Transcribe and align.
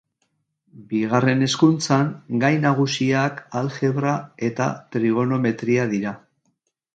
Bigarren 0.93 1.43
hezkuntzan, 1.47 2.09
gai 2.43 2.51
nagusiak 2.63 3.43
aljebra 3.61 4.15
eta 4.49 4.71
trigonometria 4.97 5.87
dira. 5.95 6.17